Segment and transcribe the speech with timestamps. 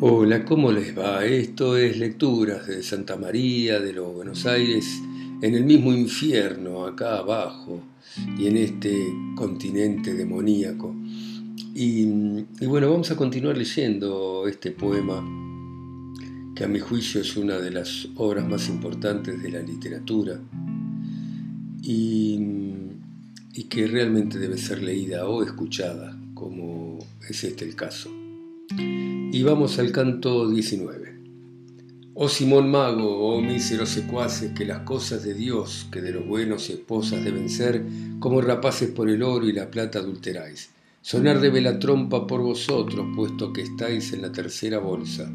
[0.00, 1.24] Hola, ¿cómo les va?
[1.24, 5.00] Esto es Lecturas de Santa María de los Buenos Aires,
[5.40, 7.80] en el mismo infierno, acá abajo,
[8.36, 8.92] y en este
[9.36, 10.92] continente demoníaco.
[11.76, 12.06] Y,
[12.66, 15.24] bueno, vamos a continuar leyendo este poema,
[16.56, 20.40] que a mi juicio es una de las obras más importantes de la literatura,
[21.80, 22.48] y
[23.68, 28.10] que realmente debe ser leída o escuchada, como es este el caso.
[29.34, 31.12] Y vamos al canto 19.
[32.14, 36.70] Oh Simón Mago, oh míseros secuaces, que las cosas de Dios, que de los buenos
[36.70, 37.84] esposas deben ser,
[38.20, 40.70] como rapaces por el oro y la plata adulteráis.
[41.02, 45.28] Sonar debe la trompa por vosotros, puesto que estáis en la tercera bolsa.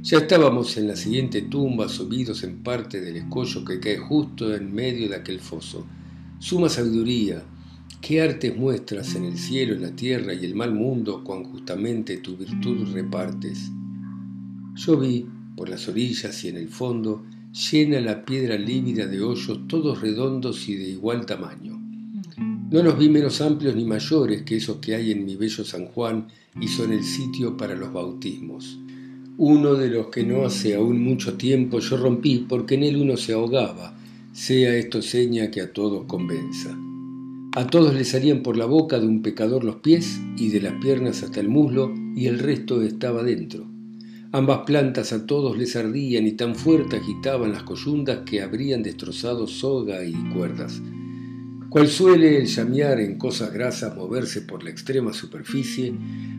[0.00, 4.74] Ya estábamos en la siguiente tumba, subidos en parte del escollo que cae justo en
[4.74, 5.84] medio de aquel foso.
[6.38, 7.42] Suma sabiduría,
[8.02, 12.16] ¿Qué artes muestras en el cielo, en la tierra y el mal mundo cuan justamente
[12.16, 13.70] tu virtud repartes?
[14.74, 15.24] Yo vi,
[15.56, 17.22] por las orillas y en el fondo,
[17.70, 21.80] llena la piedra lívida de hoyos todos redondos y de igual tamaño.
[22.72, 25.86] No los vi menos amplios ni mayores que esos que hay en mi bello San
[25.86, 26.26] Juan
[26.60, 28.80] y son el sitio para los bautismos.
[29.38, 33.16] Uno de los que no hace aún mucho tiempo yo rompí porque en él uno
[33.16, 33.96] se ahogaba,
[34.32, 36.76] sea esto seña que a todos convenza.
[37.54, 40.72] A todos le salían por la boca de un pecador los pies y de las
[40.80, 43.66] piernas hasta el muslo y el resto estaba dentro.
[44.32, 49.46] Ambas plantas a todos les ardían y tan fuerte agitaban las coyundas que habrían destrozado
[49.46, 50.80] soga y cuerdas.
[51.68, 55.92] Cual suele el llamear en cosas grasas moverse por la extrema superficie,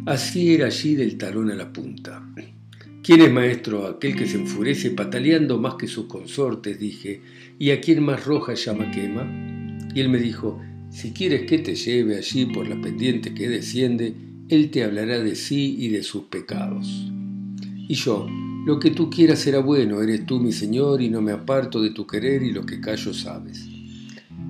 [0.07, 2.27] así era allí del talón a la punta.
[3.03, 3.85] ¿Quién es maestro?
[3.85, 7.21] Aquel que se enfurece pataleando más que sus consortes, dije,
[7.59, 9.27] ¿y a quién más roja llama quema?
[9.93, 10.59] Y él me dijo,
[10.93, 14.13] si quieres que te lleve allí por la pendiente que desciende,
[14.47, 17.11] Él te hablará de sí y de sus pecados.
[17.87, 18.27] Y yo,
[18.67, 21.89] lo que tú quieras será bueno, eres tú mi Señor, y no me aparto de
[21.89, 23.67] tu querer y lo que callo sabes.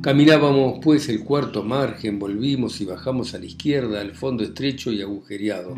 [0.02, 5.02] Caminábamos pues el cuarto margen, volvimos y bajamos a la izquierda, al fondo estrecho y
[5.02, 5.74] agujereado.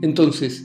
[0.00, 0.64] Entonces,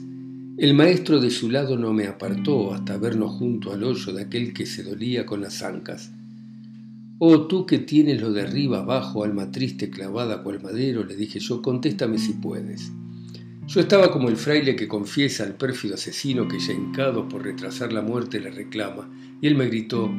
[0.58, 4.54] el maestro de su lado no me apartó hasta vernos junto al hoyo de aquel
[4.54, 6.12] que se dolía con las ancas.
[7.22, 11.38] Oh, tú que tienes lo de arriba abajo, alma triste clavada cual madero, le dije
[11.38, 12.90] yo, contéstame si puedes.
[13.66, 17.92] Yo estaba como el fraile que confiesa al pérfido asesino que ya hincado por retrasar
[17.92, 20.10] la muerte le reclama, y él me gritó,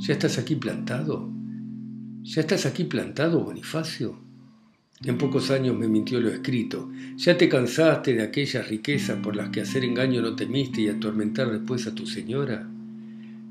[0.00, 1.32] ¿ya estás aquí plantado?
[2.24, 4.20] ¿Ya estás aquí plantado, Bonifacio?
[5.02, 6.90] En pocos años me mintió lo escrito.
[7.16, 11.50] Ya te cansaste de aquellas riquezas por las que hacer engaño no temiste y atormentar
[11.50, 12.68] después a tu señora.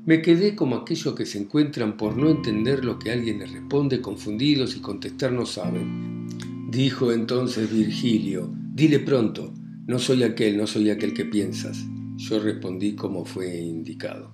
[0.06, 4.02] Me quedé como aquellos que se encuentran por no entender lo que alguien les responde
[4.02, 6.28] confundidos y contestar no saben.
[6.70, 9.54] Dijo entonces Virgilio, dile pronto,
[9.86, 11.86] no soy aquel, no soy aquel que piensas.
[12.16, 14.30] Yo respondí como fue indicado.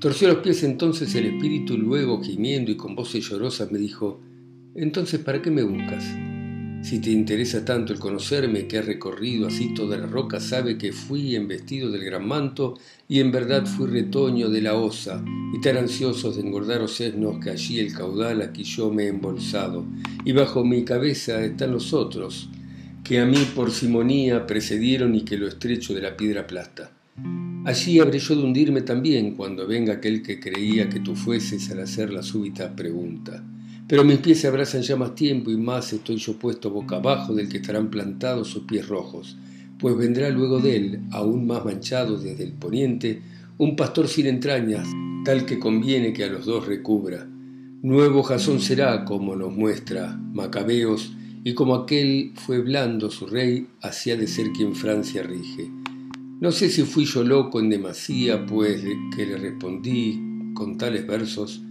[0.00, 4.20] Torció los pies entonces el espíritu, luego gimiendo y con voces llorosas me dijo,
[4.74, 6.04] entonces ¿para qué me buscas?
[6.84, 10.92] Si te interesa tanto el conocerme, que he recorrido así toda la roca, sabe que
[10.92, 12.78] fui embestido del gran manto
[13.08, 15.24] y en verdad fui retoño de la osa,
[15.54, 19.08] y tan ansiosos de engordar os sesnos que allí el caudal aquí yo me he
[19.08, 19.86] embolsado,
[20.26, 22.50] y bajo mi cabeza están los otros,
[23.02, 26.92] que a mí por simonía precedieron y que lo estrecho de la piedra aplasta.
[27.64, 31.80] Allí habré yo de hundirme también cuando venga aquel que creía que tú fueses al
[31.80, 33.42] hacer la súbita pregunta.
[33.94, 37.32] Pero mis pies se abrazan ya más tiempo y más estoy yo puesto boca abajo
[37.32, 39.36] del que estarán plantados sus pies rojos,
[39.78, 43.22] pues vendrá luego de él, aún más manchado desde el poniente,
[43.56, 44.88] un pastor sin entrañas,
[45.24, 47.24] tal que conviene que a los dos recubra.
[47.82, 51.12] Nuevo Jasón será, como nos muestra Macabeos,
[51.44, 55.70] y como aquel fue blando su rey, hacía de ser quien Francia rige.
[56.40, 58.82] No sé si fui yo loco en demasía, pues
[59.14, 61.62] que le respondí con tales versos,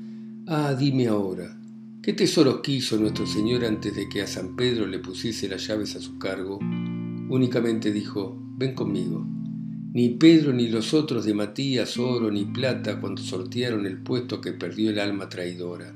[0.47, 1.57] Ah, dime ahora,
[2.03, 5.95] ¿Qué tesoros quiso nuestro Señor antes de que a San Pedro le pusiese las llaves
[5.95, 6.59] a su cargo?
[7.29, 9.25] Únicamente dijo, ven conmigo.
[9.93, 14.51] Ni Pedro ni los otros de Matías, oro ni plata cuando sortearon el puesto que
[14.51, 15.95] perdió el alma traidora.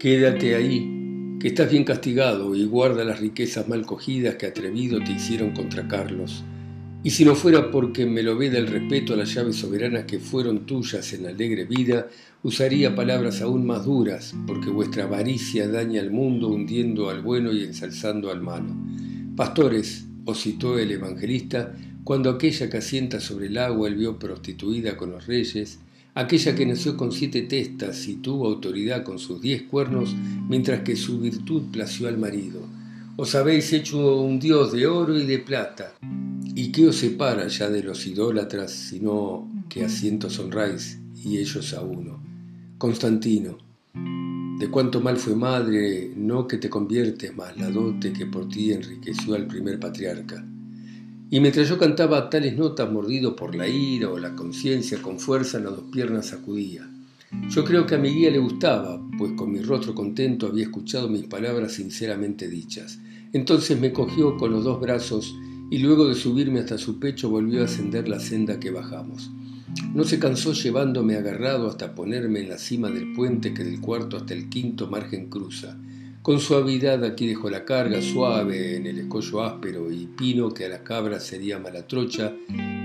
[0.00, 5.12] Quédate ahí, que estás bien castigado y guarda las riquezas mal cogidas que atrevido te
[5.12, 6.42] hicieron contra Carlos.
[7.04, 10.18] Y si no fuera porque me lo veda el respeto a las llaves soberanas que
[10.18, 12.08] fueron tuyas en alegre vida,
[12.42, 17.64] usaría palabras aún más duras, porque vuestra avaricia daña al mundo hundiendo al bueno y
[17.64, 18.74] ensalzando al malo.
[19.36, 21.74] Pastores, os citó el evangelista,
[22.04, 25.78] cuando aquella que asienta sobre el agua él vio prostituida con los reyes,
[26.14, 30.14] aquella que nació con siete testas y tuvo autoridad con sus diez cuernos,
[30.48, 32.60] mientras que su virtud plació al marido.
[33.16, 35.94] Os habéis hecho un dios de oro y de plata,
[36.58, 41.72] ¿Y qué os separa ya de los idólatras, sino que a cientos honráis y ellos
[41.72, 42.27] a uno?
[42.78, 43.58] Constantino,
[43.92, 48.70] de cuánto mal fue madre, no que te conviertes más la dote que por ti
[48.70, 50.46] enriqueció al primer patriarca.
[51.28, 55.58] Y mientras yo cantaba tales notas mordido por la ira o la conciencia, con fuerza
[55.58, 56.88] las dos piernas sacudía.
[57.50, 61.08] Yo creo que a mi guía le gustaba, pues con mi rostro contento había escuchado
[61.08, 63.00] mis palabras sinceramente dichas.
[63.32, 65.34] Entonces me cogió con los dos brazos
[65.68, 69.32] y luego de subirme hasta su pecho volvió a ascender la senda que bajamos.
[69.94, 74.16] No se cansó llevándome agarrado hasta ponerme en la cima del puente que del cuarto
[74.16, 75.76] hasta el quinto margen cruza.
[76.22, 80.68] Con suavidad aquí dejó la carga, suave en el escollo áspero y pino que a
[80.68, 82.34] la cabra sería mala trocha.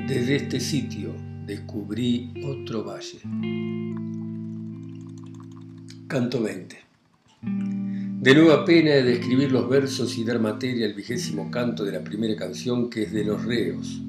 [0.07, 1.13] Desde este sitio
[1.45, 3.19] descubrí otro valle.
[6.07, 6.77] Canto 20.
[8.21, 11.91] De nueva pena he de escribir los versos y dar materia al vigésimo canto de
[11.91, 14.01] la primera canción que es de los reos.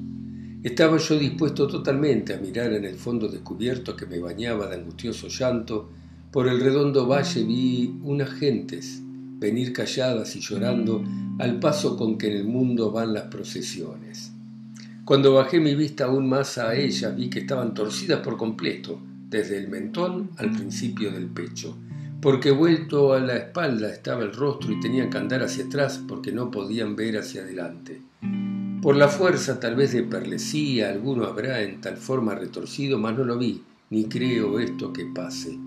[0.65, 5.27] Estaba yo dispuesto totalmente a mirar en el fondo descubierto que me bañaba de angustioso
[5.27, 5.91] llanto.
[6.31, 8.99] Por el redondo valle vi unas gentes
[9.37, 11.03] venir calladas y llorando
[11.37, 14.31] al paso con que en el mundo van las procesiones.
[15.05, 19.59] Cuando bajé mi vista aún más a ellas vi que estaban torcidas por completo, desde
[19.59, 21.77] el mentón al principio del pecho
[22.19, 26.31] porque vuelto a la espalda estaba el rostro y tenían que andar hacia atrás porque
[26.31, 28.01] no podían ver hacia adelante.
[28.85, 33.23] Por la fuerza tal vez de perlesía alguno habrá en tal forma retorcido, mas no
[33.23, 35.57] lo vi, ni creo esto que pase.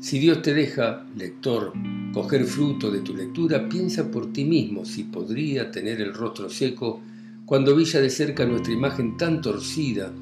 [0.00, 1.72] Si Dios te deja, lector,
[2.12, 7.00] coger fruto de tu lectura, piensa por ti mismo si podría tener el rostro seco
[7.46, 10.12] cuando villa de cerca nuestra imagen tan torcida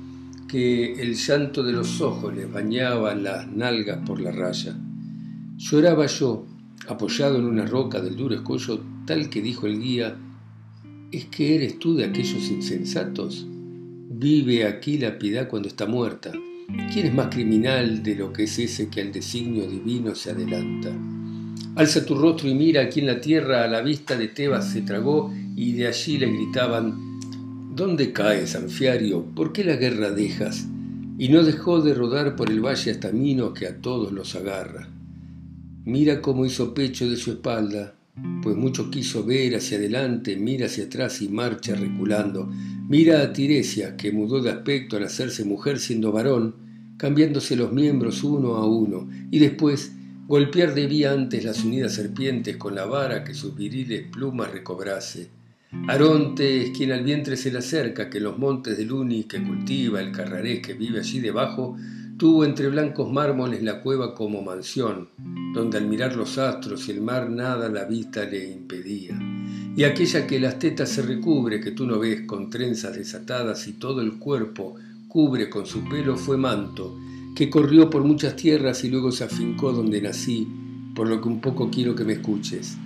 [0.49, 4.75] que el llanto de los ojos les bañaba las nalgas por la raya.
[5.59, 6.47] Lloraba yo,
[6.89, 10.17] apoyado en una roca del duro escollo, tal que dijo el guía,
[11.13, 13.47] ¿es que eres tú de aquellos insensatos?
[13.47, 16.33] Vive aquí la piedad cuando está muerta.
[16.93, 20.91] ¿Quién es más criminal de lo que es ese que al designio divino se adelanta?
[21.75, 24.83] Alza tu rostro y mira aquí en la tierra a la vista de Tebas se
[24.83, 27.11] tragó y de allí le gritaban
[27.75, 29.25] ¿Dónde caes, Anfiario?
[29.35, 30.67] ¿Por qué la guerra dejas?
[31.19, 34.89] Y no dejó de rodar por el valle hasta Mino que a todos los agarra.
[35.85, 37.95] Mira cómo hizo pecho de su espalda,
[38.43, 42.51] pues mucho quiso ver hacia adelante, mira hacia atrás y marcha reculando.
[42.89, 46.55] Mira a Tiresia, que mudó de aspecto al hacerse mujer siendo varón,
[46.97, 49.93] cambiándose los miembros uno a uno, y después
[50.27, 55.29] golpear debía antes las unidas serpientes con la vara que sus viriles plumas recobrase.
[55.87, 60.01] Aronte es quien al vientre se le acerca, que los montes del Uni que cultiva,
[60.01, 61.77] el carrarés que vive allí debajo,
[62.21, 65.09] Tuvo entre blancos mármoles la cueva como mansión,
[65.55, 69.19] donde al mirar los astros y el mar nada la vista le impedía.
[69.75, 73.73] Y aquella que las tetas se recubre, que tú no ves con trenzas desatadas y
[73.73, 74.75] todo el cuerpo
[75.09, 76.95] cubre con su pelo, fue manto,
[77.35, 80.47] que corrió por muchas tierras y luego se afincó donde nací,
[80.95, 82.77] por lo que un poco quiero que me escuches.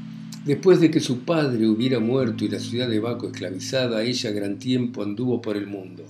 [0.46, 4.60] Después de que su padre hubiera muerto y la ciudad de Baco esclavizada, ella gran
[4.60, 6.04] tiempo anduvo por el mundo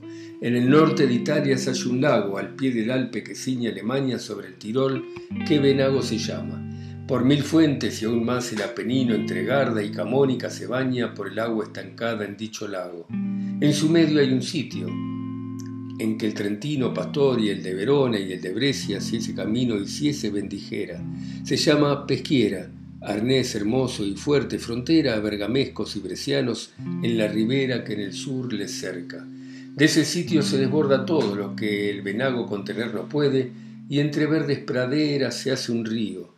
[0.45, 4.19] en el norte de Italia hay un lago al pie del Alpe que ciñe Alemania
[4.19, 5.03] sobre el Tirol,
[5.49, 6.63] que Venago se llama.
[7.09, 11.29] Por mil fuentes y aún más el Apenino entre Garda y Camónica se baña por
[11.29, 13.07] el agua estancada en dicho lago.
[13.09, 18.19] En su medio hay un sitio en que el Trentino Pastor y el de Verona
[18.19, 21.03] y el de Brescia, si ese camino hiciese bendijera.
[21.43, 27.83] Se llama Pesquiera, arnés hermoso y fuerte frontera a bergamescos y brecianos en la ribera
[27.83, 29.27] que en el sur les cerca.
[29.75, 33.51] De ese sitio se desborda todo lo que el venago contener no puede,
[33.89, 36.33] y entre verdes praderas se hace un río.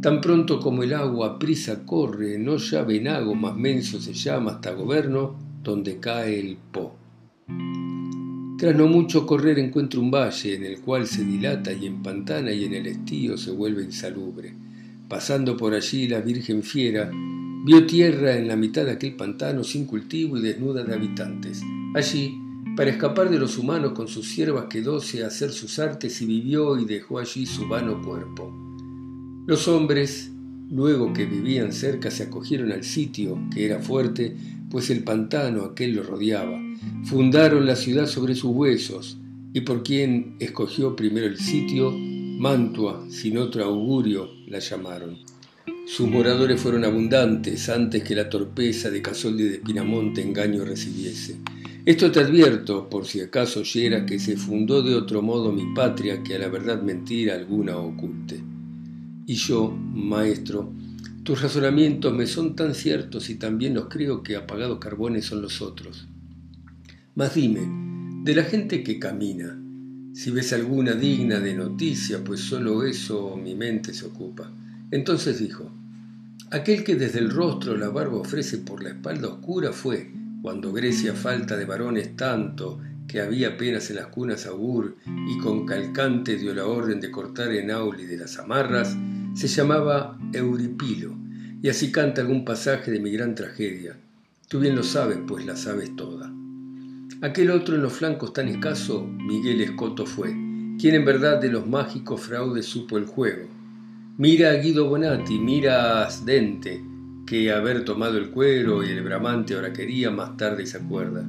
[0.00, 4.72] Tan pronto como el agua prisa corre, no ya venago más menso se llama hasta
[4.72, 6.94] goberno, donde cae el Po.
[8.58, 12.64] Tras no mucho correr encuentra un valle en el cual se dilata y empantana y
[12.64, 14.54] en el estío se vuelve insalubre.
[15.08, 17.10] Pasando por allí la Virgen Fiera
[17.66, 21.60] vio tierra en la mitad de aquel pantano sin cultivo y desnuda de habitantes.
[21.94, 22.47] Allí
[22.78, 26.78] para escapar de los humanos con sus siervas quedóse a hacer sus artes y vivió
[26.78, 28.54] y dejó allí su vano cuerpo.
[29.48, 30.30] Los hombres,
[30.70, 34.36] luego que vivían cerca, se acogieron al sitio, que era fuerte,
[34.70, 36.56] pues el pantano aquel lo rodeaba.
[37.02, 39.18] Fundaron la ciudad sobre sus huesos,
[39.52, 45.18] y por quien escogió primero el sitio, Mantua, sin otro augurio, la llamaron.
[45.84, 51.38] Sus moradores fueron abundantes antes que la torpeza de Casoldi de Pinamonte engaño recibiese.
[51.88, 56.22] Esto te advierto, por si acaso oyera que se fundó de otro modo mi patria
[56.22, 58.38] que a la verdad mentira alguna oculte.
[59.24, 60.70] Y yo, maestro,
[61.22, 65.62] tus razonamientos me son tan ciertos y también los creo que apagados carbones son los
[65.62, 66.06] otros.
[67.14, 67.62] Mas dime,
[68.22, 69.58] de la gente que camina,
[70.12, 74.52] si ves alguna digna de noticia, pues solo eso mi mente se ocupa.
[74.90, 75.72] Entonces dijo,
[76.50, 81.14] aquel que desde el rostro la barba ofrece por la espalda oscura fue, cuando Grecia
[81.14, 86.54] falta de varones tanto que había apenas en las cunas augur y con calcante dio
[86.54, 88.96] la orden de cortar en Auli de las amarras,
[89.34, 91.16] se llamaba Euripilo,
[91.62, 93.96] y así canta algún pasaje de mi gran tragedia.
[94.48, 96.32] Tú bien lo sabes, pues la sabes toda.
[97.22, 100.28] Aquel otro en los flancos tan escaso, Miguel Escoto fue,
[100.78, 103.48] quien en verdad de los mágicos fraudes supo el juego.
[104.18, 106.82] Mira a Guido Bonatti, mira a Asdente,
[107.28, 111.24] que haber tomado el cuero y el bramante ahora quería, más tarde se acuerda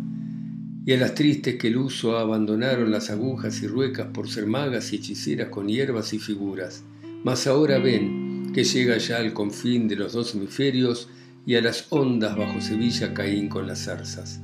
[0.89, 4.91] y a las tristes que el uso abandonaron las agujas y ruecas por ser magas
[4.91, 6.84] y hechiceras con hierbas y figuras.
[7.24, 11.08] Mas ahora ven que llega ya al confín de los dos hemisferios
[11.46, 14.41] y a las ondas bajo Sevilla Caín con las zarzas.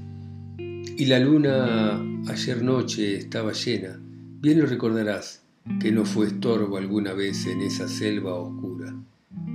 [0.59, 3.99] Y la luna ayer noche estaba llena,
[4.39, 5.41] bien lo recordarás,
[5.81, 8.93] que no fue estorbo alguna vez en esa selva oscura.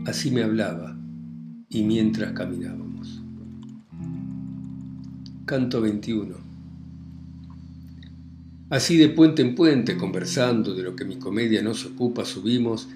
[0.07, 0.99] Así me hablaba,
[1.71, 3.23] y mientras caminábamos.
[5.47, 6.35] Canto 21
[8.71, 12.89] Así de puente en puente, conversando de lo que mi comedia nos ocupa, subimos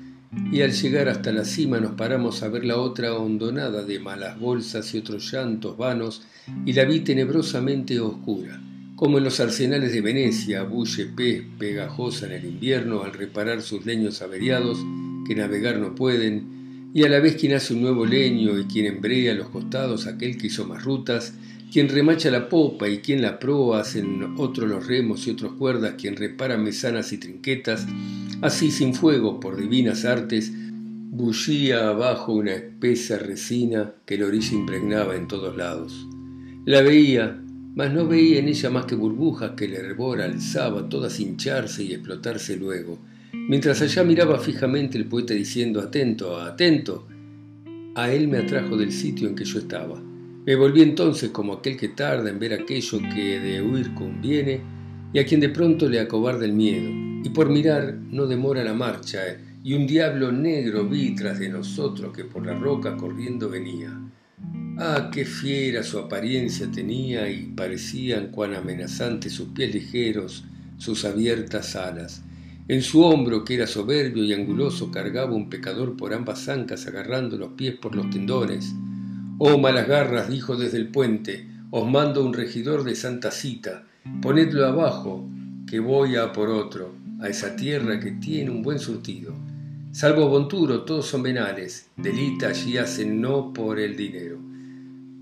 [0.53, 4.39] y al llegar hasta la cima nos paramos a ver la otra hondonada de malas
[4.39, 6.23] bolsas y otros llantos vanos
[6.67, 8.61] y la vi tenebrosamente oscura,
[8.97, 13.87] como en los arsenales de Venecia bulle pez pegajosa en el invierno al reparar sus
[13.87, 14.79] leños averiados
[15.27, 16.54] que navegar no pueden,
[16.95, 20.39] y a la vez quien hace un nuevo leño y quien embrea los costados aquel
[20.39, 21.35] que hizo más rutas,
[21.73, 25.95] quien remacha la popa y quien la proa, hacen otros los remos y otros cuerdas,
[25.99, 27.85] quien repara mesanas y trinquetas,
[28.43, 35.17] así sin fuego por divinas artes, bullía abajo una espesa resina que la orilla impregnaba
[35.17, 36.07] en todos lados.
[36.65, 37.43] La veía,
[37.75, 41.93] mas no veía en ella más que burbujas que el hervor alzaba, todas hincharse y
[41.93, 43.01] explotarse luego.
[43.49, 47.07] Mientras allá miraba fijamente el poeta diciendo atento, atento,
[47.95, 50.01] a él me atrajo del sitio en que yo estaba.
[50.47, 54.61] Me volví entonces como aquel que tarda en ver aquello que de huir conviene
[55.13, 56.91] y a quien de pronto le acobarda el miedo,
[57.25, 59.21] y por mirar no demora la marcha,
[59.63, 63.97] y un diablo negro vi tras de nosotros que por la roca corriendo venía.
[64.77, 70.45] Ah, qué fiera su apariencia tenía y parecían cuán amenazantes sus pies ligeros,
[70.79, 72.23] sus abiertas alas.
[72.67, 77.37] En su hombro, que era soberbio y anguloso, cargaba un pecador por ambas ancas agarrando
[77.37, 78.73] los pies por los tendones.
[79.37, 83.85] Oh malas garras, dijo desde el puente, os mando un regidor de Santa Cita,
[84.23, 85.29] ponedlo abajo,
[85.67, 89.35] que voy a por otro, a esa tierra que tiene un buen surtido.
[89.93, 94.39] Salvo Bonturo, todos son venales, delita allí hacen no por el dinero.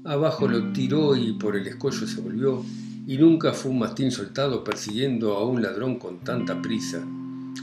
[0.04, 2.64] Abajo lo tiró y por el escollo se volvió,
[3.08, 7.04] y nunca fue un mastín soltado persiguiendo a un ladrón con tanta prisa.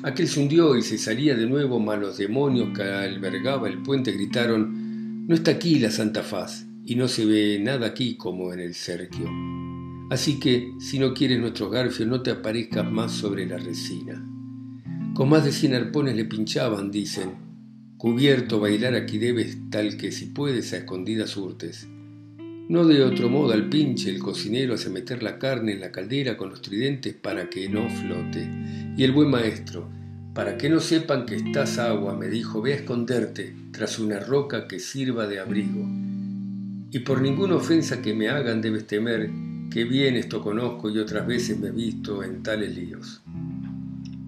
[0.03, 4.11] Aquel se hundió y se salía de nuevo, mas los demonios que albergaba el puente
[4.11, 8.59] gritaron no está aquí la Santa Faz y no se ve nada aquí como en
[8.59, 9.29] el cerquio.
[10.09, 14.25] Así que, si no quieres nuestros garfios, no te aparezcas más sobre la resina.
[15.13, 17.31] Con más de cien arpones le pinchaban, dicen.
[17.97, 21.87] Cubierto bailar aquí debes, tal que si puedes a escondidas hurtes.
[22.69, 26.37] No de otro modo al pinche el cocinero hace meter la carne en la caldera
[26.37, 28.47] con los tridentes para que no flote.
[28.95, 29.89] Y el buen maestro,
[30.35, 34.67] para que no sepan que estás agua, me dijo, ve a esconderte tras una roca
[34.67, 35.83] que sirva de abrigo.
[36.91, 39.31] Y por ninguna ofensa que me hagan debes temer,
[39.71, 43.23] que bien esto conozco y otras veces me he visto en tales líos.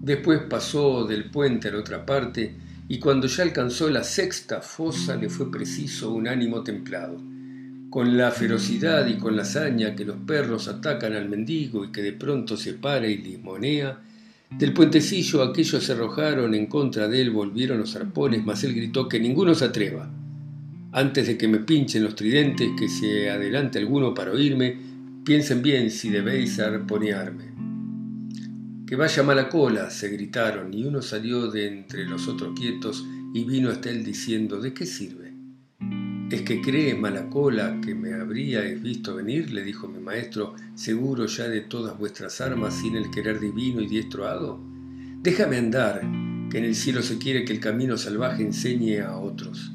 [0.02, 2.56] Después pasó del puente a la otra parte,
[2.88, 7.30] y cuando ya alcanzó la sexta fosa le fue preciso un ánimo templado.
[7.92, 12.00] Con la ferocidad y con la hazaña que los perros atacan al mendigo y que
[12.00, 14.00] de pronto se para y limonea,
[14.58, 19.10] del puentecillo aquellos se arrojaron en contra de él, volvieron los arpones, mas él gritó
[19.10, 20.10] que ninguno se atreva.
[20.90, 24.74] Antes de que me pinchen los tridentes, que se adelante alguno para oírme,
[25.22, 27.52] piensen bien si debéis arponearme.
[28.86, 33.44] Que vaya mala cola, se gritaron, y uno salió de entre los otros quietos y
[33.44, 35.21] vino hasta él diciendo, ¿de qué sirve?
[36.32, 39.50] ¿Es que crees, mala cola, que me habríais visto venir?
[39.50, 43.86] le dijo mi maestro, seguro ya de todas vuestras armas sin el querer divino y
[43.86, 44.58] diestro hado.
[45.22, 46.00] Déjame andar,
[46.50, 49.72] que en el cielo se quiere que el camino salvaje enseñe a otros.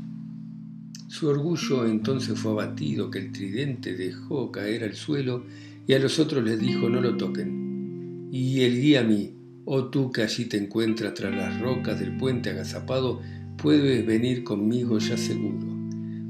[1.07, 5.43] Su orgullo entonces fue abatido, que el tridente dejó caer al suelo
[5.85, 8.29] y a los otros les dijo no lo toquen.
[8.31, 9.35] Y el guía a mí,
[9.65, 13.21] oh tú que allí te encuentras tras las rocas del puente agazapado,
[13.57, 15.66] puedes venir conmigo ya seguro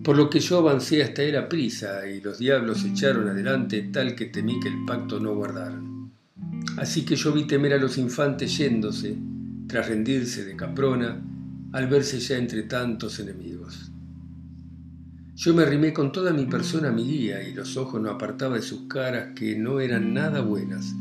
[0.07, 4.15] por lo que yo avancé hasta él a prisa y los diablos echaron adelante tal
[4.15, 6.13] que temí que el pacto no guardaran.
[6.77, 9.17] Así que yo vi temer a los infantes yéndose,
[9.67, 11.21] tras rendirse de Caprona,
[11.73, 13.91] al verse ya entre tantos enemigos.
[15.35, 18.55] Yo me arrimé con toda mi persona a mi guía y los ojos no apartaba
[18.55, 20.95] de sus caras que no eran nada buenas.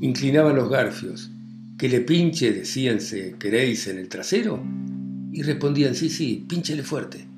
[0.00, 1.30] Inclinaban los garfios.
[1.78, 2.50] ¿Que le pinche?
[2.52, 4.60] decíanse, ¿queréis en el trasero?
[5.30, 7.28] Y respondían, sí, sí, pínchele fuerte.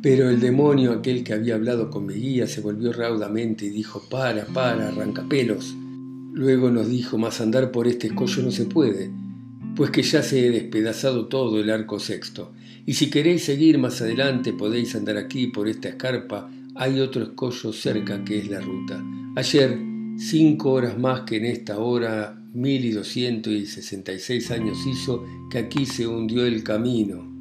[0.00, 4.02] Pero el demonio, aquel que había hablado con mi guía, se volvió raudamente y dijo,
[4.08, 5.74] para, para, arrancapelos.
[6.32, 9.10] Luego nos dijo, más andar por este escollo no se puede,
[9.74, 12.52] pues que ya se ha despedazado todo el arco sexto,
[12.86, 17.72] y si queréis seguir más adelante podéis andar aquí por esta escarpa, hay otro escollo
[17.72, 19.04] cerca que es la ruta.
[19.36, 19.78] Ayer,
[20.16, 24.78] cinco horas más que en esta hora, mil y doscientos y sesenta y seis años
[24.86, 27.37] hizo que aquí se hundió el camino.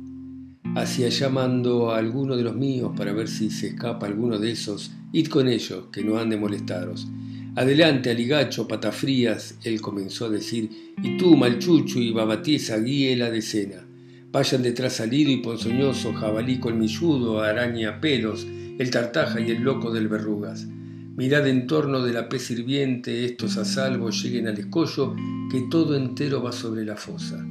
[0.76, 4.92] Hacia llamando a alguno de los míos para ver si se escapa alguno de esos,
[5.12, 7.08] id con ellos, que no han de molestaros.
[7.56, 13.84] Adelante, aligacho, patafrías, él comenzó a decir, y tú, malchucho y babatiesa, guíe la decena.
[14.32, 18.46] Vayan detrás salido y ponzoñoso, jabalí colmilludo, araña pelos,
[18.78, 20.68] el tartaja y el loco del verrugas.
[21.16, 25.16] Mirad en torno de la pez sirviente, estos a salvo lleguen al escollo,
[25.50, 27.44] que todo entero va sobre la fosa.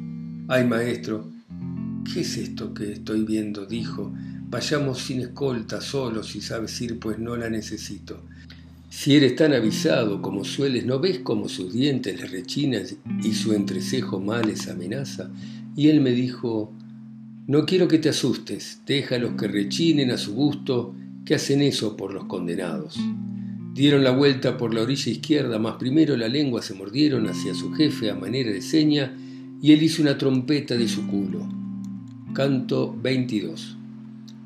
[0.46, 1.32] Ay, maestro,
[2.12, 3.66] ¿qué es esto que estoy viendo?
[3.66, 4.12] dijo.
[4.48, 8.22] Vayamos sin escolta, solos, si sabes ir, pues no la necesito.
[8.88, 12.84] Si eres tan avisado como sueles, ¿no ves cómo sus dientes le rechinan
[13.22, 15.30] y su entrecejo mal les amenaza?
[15.76, 16.72] Y él me dijo,
[17.46, 20.94] no quiero que te asustes, déjalos que rechinen a su gusto,
[21.24, 22.96] que hacen eso por los condenados.
[23.74, 27.72] Dieron la vuelta por la orilla izquierda, mas primero la lengua se mordieron hacia su
[27.72, 29.14] jefe a manera de seña,
[29.60, 31.55] y él hizo una trompeta de su culo.
[32.36, 33.78] Canto 22.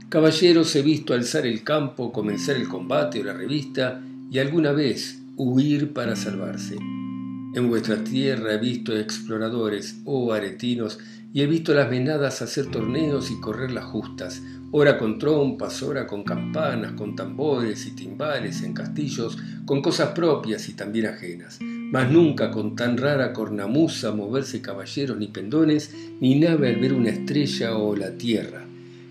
[0.09, 5.21] Caballeros, he visto alzar el campo, comenzar el combate o la revista, y alguna vez
[5.35, 6.77] huir para salvarse.
[6.77, 11.01] En vuestra tierra he visto exploradores, oh aretinos,
[11.35, 16.07] y he visto las venadas hacer torneos y correr las justas, ora con trompas, ora
[16.07, 21.59] con campanas, con tambores y timbales en castillos, con cosas propias y también ajenas,
[21.91, 27.11] mas nunca con tan rara cornamusa moverse caballeros ni pendones, ni nave al ver una
[27.11, 28.65] estrella o la tierra.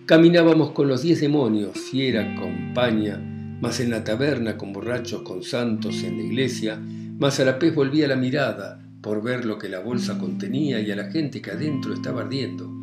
[0.06, 3.18] Caminábamos con los diez demonios, fiera compañía,
[3.62, 7.76] más en la taberna con borrachos con santos en la iglesia, más a la pez
[7.76, 11.52] volvía la mirada por ver lo que la bolsa contenía y a la gente que
[11.52, 12.80] adentro estaba ardiendo.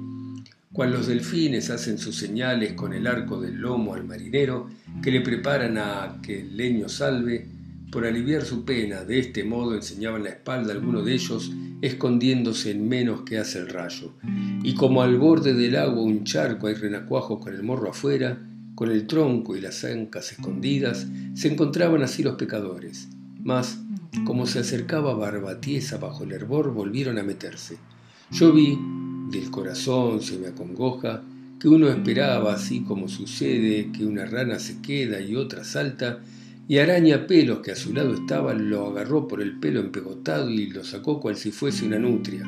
[0.73, 4.69] Cuando los delfines hacen sus señales con el arco del lomo al marinero,
[5.03, 7.47] que le preparan a que el leño salve,
[7.91, 12.71] por aliviar su pena, de este modo enseñaban la espalda a alguno de ellos, escondiéndose
[12.71, 14.15] en menos que hace el rayo.
[14.63, 18.39] Y como al borde del agua un charco hay renacuajos con el morro afuera,
[18.75, 23.09] con el tronco y las ancas escondidas, se encontraban así los pecadores.
[23.43, 23.79] Mas,
[24.25, 27.79] como se acercaba Barbatiesa bajo el hervor, volvieron a meterse.
[28.33, 28.79] Yo vi,
[29.31, 31.23] del corazón se me acongoja,
[31.61, 36.21] que uno esperaba, así como sucede, que una rana se queda y otra salta,
[36.69, 40.67] y araña pelos que a su lado estaba lo agarró por el pelo empegotado y
[40.67, 42.45] lo sacó cual si fuese una nutria.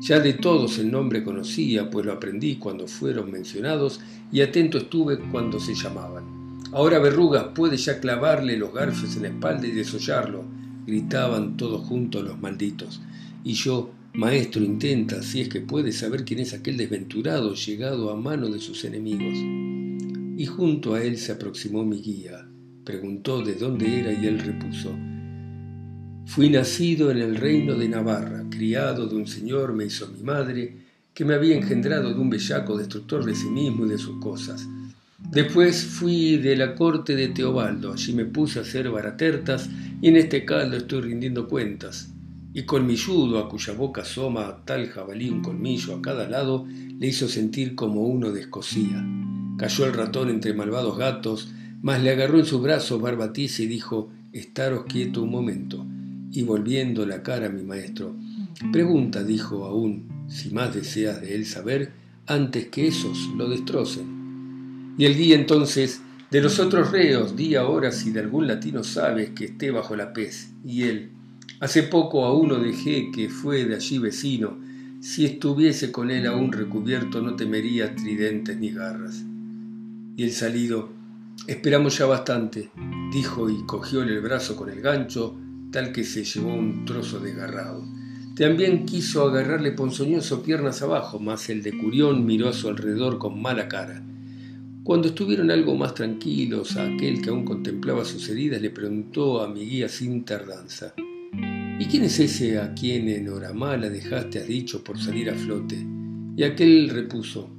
[0.00, 5.18] Ya de todos el nombre conocía, pues lo aprendí cuando fueron mencionados y atento estuve
[5.18, 6.24] cuando se llamaban.
[6.72, 10.44] Ahora Verrugas puede ya clavarle los garfios en la espalda y desollarlo,
[10.86, 13.00] gritaban todos juntos los malditos.
[13.42, 18.16] Y yo, maestro, intenta, si es que puede, saber quién es aquel desventurado llegado a
[18.16, 19.38] mano de sus enemigos.
[20.36, 22.45] Y junto a él se aproximó mi guía,
[22.86, 24.96] preguntó de dónde era y él repuso,
[26.24, 30.76] Fui nacido en el reino de Navarra, criado de un señor, me hizo mi madre,
[31.12, 34.66] que me había engendrado de un bellaco destructor de sí mismo y de sus cosas.
[35.30, 39.68] Después fui de la corte de Teobaldo, allí me puse a hacer baratertas
[40.00, 42.12] y en este caldo estoy rindiendo cuentas.
[42.54, 47.28] Y colmilludo, a cuya boca asoma tal jabalí un colmillo a cada lado, le hizo
[47.28, 49.04] sentir como uno descosía.
[49.58, 51.48] Cayó el ratón entre malvados gatos,
[51.82, 55.84] mas le agarró en sus brazos barbatiza y dijo, estaros quieto un momento
[56.32, 58.14] y volviendo la cara a mi maestro,
[58.72, 61.92] pregunta, dijo aún, si más deseas de él saber,
[62.26, 64.94] antes que esos lo destrocen.
[64.98, 69.30] Y el guía entonces, de los otros reos, di ahora si de algún latino sabes
[69.30, 70.50] que esté bajo la pez.
[70.64, 71.10] Y él,
[71.60, 74.58] hace poco a uno dejé que fue de allí vecino,
[75.00, 79.24] si estuviese con él aún recubierto no temería tridentes ni garras.
[80.16, 80.90] Y el salido,
[81.46, 82.70] esperamos ya bastante,
[83.12, 85.36] dijo y cogióle el brazo con el gancho,
[85.70, 87.84] tal que se llevó un trozo desgarrado.
[88.36, 93.40] También quiso agarrarle ponzoñoso piernas abajo, mas el de Curión miró a su alrededor con
[93.40, 94.02] mala cara.
[94.82, 99.64] Cuando estuvieron algo más tranquilos, aquel que aún contemplaba sus heridas le preguntó a mi
[99.64, 100.94] guía sin tardanza,
[101.78, 105.34] ¿Y quién es ese a quien en hora mala dejaste, has dicho, por salir a
[105.34, 105.76] flote?
[106.36, 107.50] Y aquel repuso,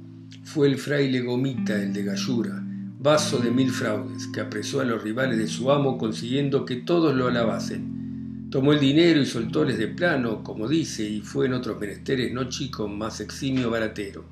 [0.42, 2.64] fue el fraile Gomita, el de Gallura,
[3.00, 7.14] vaso de mil fraudes, que apresó a los rivales de su amo consiguiendo que todos
[7.14, 8.48] lo alabasen.
[8.50, 12.48] Tomó el dinero y soltóles de plano, como dice, y fue en otros menesteres no
[12.48, 14.24] chico, más eximio baratero.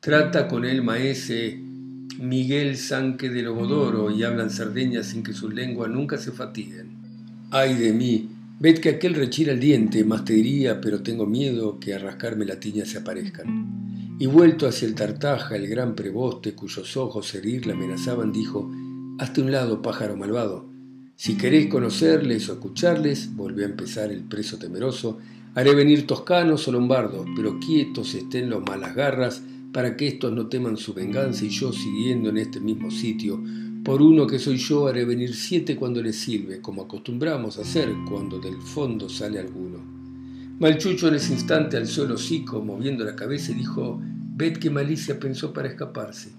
[0.00, 1.60] Trata con él maese
[2.20, 6.90] Miguel Sanque de Logodoro y hablan sardeña sin que sus lenguas nunca se fatiguen.
[7.50, 8.28] Ay de mí,
[8.60, 12.44] ved que aquel rechira el diente, más te diría, pero tengo miedo que a rascarme
[12.44, 13.91] la tiña se aparezcan.
[14.22, 18.70] Y vuelto hacia el tartaja, el gran preboste, cuyos ojos herir le amenazaban, dijo,
[19.18, 20.70] Hazte un lado, pájaro malvado.
[21.16, 25.18] Si queréis conocerles o escucharles, volvió a empezar el preso temeroso,
[25.56, 30.46] haré venir toscanos o lombardos, pero quietos estén los malas garras, para que éstos no
[30.46, 33.42] teman su venganza y yo, siguiendo en este mismo sitio,
[33.82, 37.92] por uno que soy yo, haré venir siete cuando les sirve, como acostumbramos a hacer
[38.08, 39.91] cuando del fondo sale alguno.
[40.62, 44.00] Malchucho en ese instante alzó el hocico, moviendo la cabeza, y dijo,
[44.36, 46.30] ved qué malicia pensó para escaparse.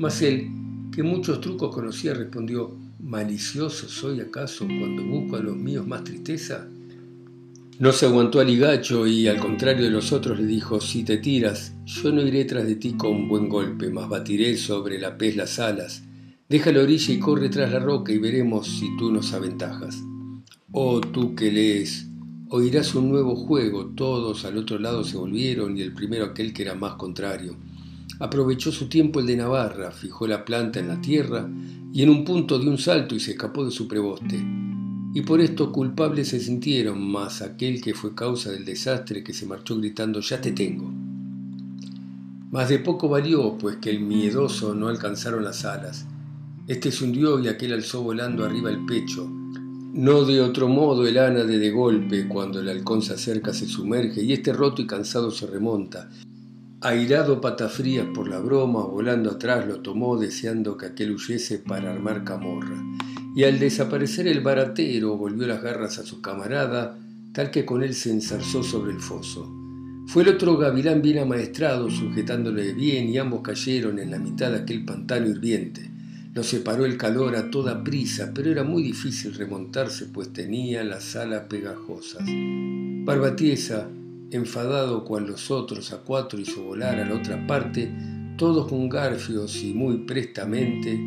[0.00, 0.50] Mas él,
[0.92, 6.66] que muchos trucos conocía, respondió, ¿malicioso soy acaso cuando busco a los míos más tristeza?
[7.78, 11.18] No se aguantó al ligacho y, al contrario de los otros, le dijo, si te
[11.18, 15.36] tiras, yo no iré tras de ti con buen golpe, mas batiré sobre la pez
[15.36, 16.02] las alas.
[16.48, 19.96] Deja la orilla y corre tras la roca y veremos si tú nos aventajas.
[20.72, 22.09] Oh tú que lees,
[22.50, 26.62] oirás un nuevo juego, todos al otro lado se volvieron y el primero aquel que
[26.62, 27.56] era más contrario.
[28.18, 31.48] Aprovechó su tiempo el de Navarra, fijó la planta en la tierra
[31.92, 34.44] y en un punto dio un salto y se escapó de su preboste
[35.12, 39.46] y por esto culpables se sintieron más aquel que fue causa del desastre que se
[39.46, 40.90] marchó gritando ya te tengo.
[42.50, 46.06] Mas de poco valió, pues que el miedoso no alcanzaron las alas.
[46.66, 49.28] Este se hundió y aquel alzó volando arriba el pecho.
[49.92, 54.22] No de otro modo el ánade de golpe, cuando el halcón se acerca se sumerge
[54.22, 56.10] y este roto y cansado se remonta.
[56.80, 62.24] Airado patafrías por la broma, volando atrás lo tomó deseando que aquel huyese para armar
[62.24, 62.82] camorra
[63.34, 66.98] y al desaparecer el baratero volvió las garras a su camarada,
[67.32, 69.50] tal que con él se enzarzó sobre el foso.
[70.06, 74.58] Fue el otro gavilán bien amaestrado, sujetándole bien, y ambos cayeron en la mitad de
[74.58, 75.88] aquel pantano hirviente.
[76.32, 81.16] Los separó el calor a toda prisa, pero era muy difícil remontarse, pues tenía las
[81.16, 82.22] alas pegajosas.
[83.04, 83.88] Barbatiesa,
[84.30, 87.92] enfadado cual los otros a cuatro hizo volar a la otra parte,
[88.36, 91.00] todos con garfios y muy prestamente,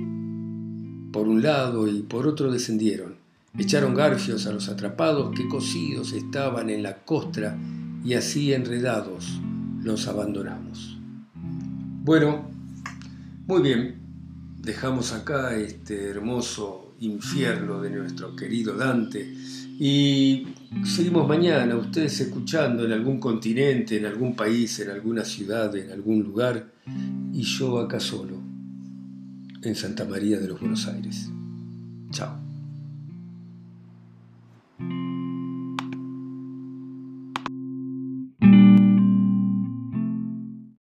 [1.14, 3.16] por un lado y por otro descendieron.
[3.58, 7.58] Echaron garfios a los atrapados que cosidos estaban en la costra
[8.04, 9.40] y así enredados
[9.82, 10.98] los abandonamos.
[12.04, 12.50] Bueno,
[13.48, 14.03] muy bien,
[14.64, 19.36] dejamos acá este hermoso infierno de nuestro querido Dante
[19.78, 20.48] y
[20.86, 26.24] seguimos mañana, ustedes escuchando en algún continente, en algún país, en alguna ciudad, en algún
[26.24, 26.72] lugar
[27.34, 28.40] y yo acá solo
[29.62, 31.30] en Santa María de los Buenos Aires.
[32.12, 32.43] Chao.